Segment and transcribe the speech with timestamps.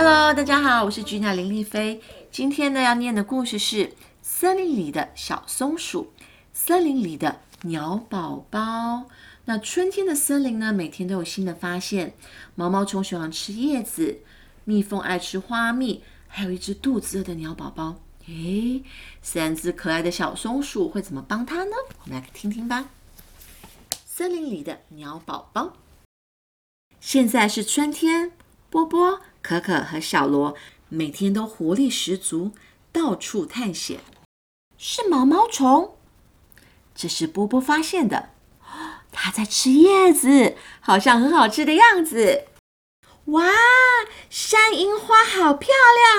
[0.00, 2.00] Hello，大家好，我是君娜林丽菲。
[2.30, 3.86] 今天呢要念的故事是
[4.22, 6.12] 《森林里的小松鼠》。
[6.52, 9.06] 森林里的鸟宝宝。
[9.46, 12.14] 那春天的森林呢，每天都有新的发现。
[12.54, 14.20] 毛毛虫喜欢吃叶子，
[14.62, 17.96] 蜜蜂爱吃花蜜，还有一只肚子饿的鸟宝宝。
[18.28, 18.84] 诶，
[19.20, 21.72] 三只可爱的小松鼠会怎么帮它呢？
[22.04, 22.88] 我们来听听吧。
[24.06, 25.72] 森林里的鸟宝宝。
[27.00, 28.30] 现在是春天，
[28.70, 30.54] 波波、可可和小罗
[30.88, 32.52] 每天都活力十足，
[32.92, 34.00] 到处探险。
[34.76, 35.96] 是毛毛虫，
[36.94, 38.30] 这是波波发现的。
[39.10, 42.44] 它在吃叶子，好像很好吃的样子。
[43.26, 43.44] 哇，
[44.30, 45.70] 山樱花好漂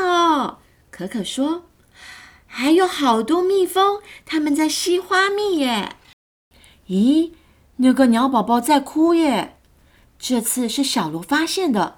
[0.00, 0.58] 亮哦！
[0.90, 1.64] 可可说。
[2.46, 5.96] 还有好多蜜蜂，它们在吸花蜜耶。
[6.88, 7.32] 咦，
[7.76, 9.58] 那个鸟宝宝在哭耶。
[10.18, 11.97] 这次是小罗发现的，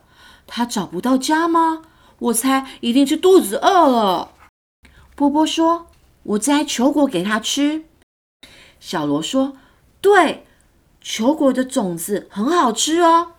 [0.52, 1.82] 他找不到家吗？
[2.18, 4.32] 我猜一定是肚子饿了。
[5.14, 5.86] 波波说
[6.24, 7.84] ：“我摘球果给他吃。”
[8.80, 9.56] 小罗说
[10.02, 10.44] ：“对，
[11.00, 13.34] 球果的种子很好吃哦。”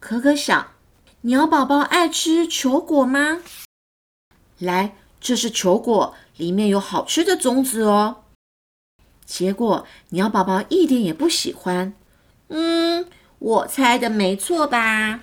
[0.00, 0.72] 可可想：
[1.20, 3.40] 鸟宝宝爱吃球果吗？
[4.58, 8.24] 来，这是球果，里面有好吃的种子哦。
[9.24, 11.94] 结果鸟宝宝一点也不喜欢。
[12.48, 13.06] 嗯。
[13.38, 15.20] 我猜的没错吧？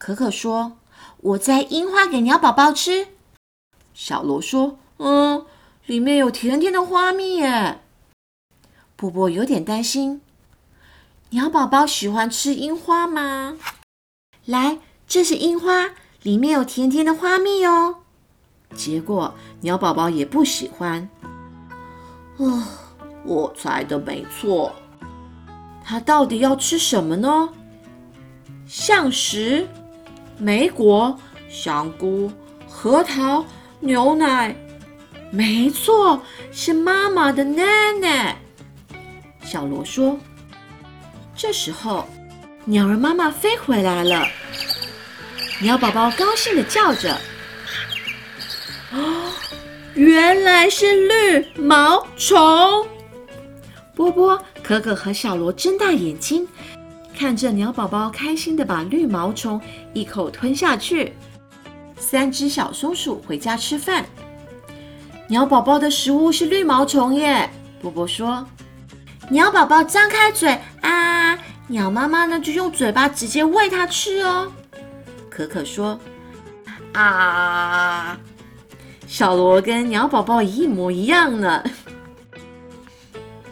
[0.00, 0.78] 可可说
[1.20, 3.08] ：“我摘樱花给鸟宝宝吃。”
[3.92, 5.44] 小罗说：“嗯，
[5.84, 7.80] 里面有甜甜的花蜜耶。”
[8.96, 10.22] 波波有点担心
[11.30, 13.58] ：“鸟宝宝喜欢吃樱花吗？”
[14.46, 15.90] 来，这是樱花，
[16.22, 17.96] 里面有甜甜的花蜜哦。
[18.74, 21.10] 结果鸟宝宝也不喜欢。
[22.38, 22.64] 哦，
[23.26, 24.72] 我猜的没错。
[25.84, 27.50] 它到底要吃什么呢？
[28.66, 29.68] 橡石、
[30.40, 31.16] 莓果、
[31.50, 32.32] 香菇、
[32.66, 33.44] 核桃、
[33.78, 34.56] 牛奶，
[35.30, 37.62] 没错，是妈妈的奶
[38.00, 38.36] 奶。
[39.44, 40.18] 小罗说。
[41.36, 42.08] 这时候，
[42.64, 44.26] 鸟儿妈妈飞回来了，
[45.60, 47.16] 鸟宝宝高兴的叫着
[48.92, 49.32] ：“哦，
[49.94, 52.86] 原来是绿毛虫！”
[53.94, 54.42] 波波。
[54.62, 56.46] 可可和小罗睁大眼睛，
[57.20, 59.60] 看着鸟宝宝开心的把绿毛虫
[59.92, 61.12] 一口吞下去。
[61.98, 64.06] 三只小松鼠回家吃饭，
[65.28, 67.50] 鸟宝宝的食物是绿毛虫耶。
[67.82, 68.46] 波波说
[69.28, 74.50] ：“鸟宝宝张开嘴啊，鸟妈妈呢就用嘴巴直接喂它吃哦。”
[75.28, 76.00] 可可说
[76.94, 78.18] ：“啊，
[79.06, 81.62] 小罗跟鸟宝宝一模一样呢。”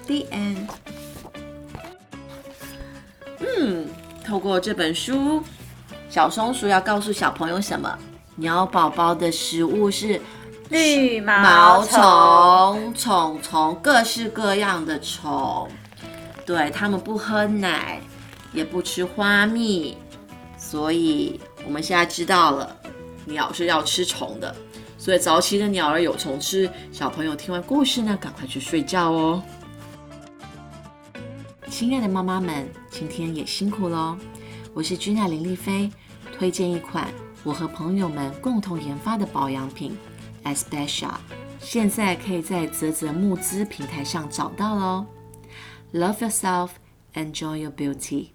[0.09, 0.69] The end.
[3.57, 3.87] 嗯，
[4.25, 5.43] 透过这本书，
[6.09, 7.99] 小松鼠要告诉小朋友什么？
[8.37, 10.21] 鸟宝宝的食物是
[10.69, 15.69] 绿毛虫、虫虫，各式各样的虫。
[16.47, 18.01] 对，它们不喝奶，
[18.53, 19.97] 也不吃花蜜，
[20.57, 22.77] 所以我们现在知道了，
[23.25, 24.55] 鸟是要吃虫的。
[24.97, 26.71] 所以早起的鸟儿有虫吃。
[26.93, 29.43] 小朋友听完故事呢，赶快去睡觉哦。
[31.78, 34.19] 亲爱的妈妈们，今天也辛苦喽！
[34.75, 35.89] 我是君娜林丽菲，
[36.33, 37.06] 推荐一款
[37.44, 39.97] 我和朋友们共同研发的保养品
[40.43, 41.15] ，Especial
[41.61, 45.06] 现在可以在泽泽募资平台上找到喽。
[45.93, 46.71] Love yourself,
[47.15, 48.31] enjoy your beauty.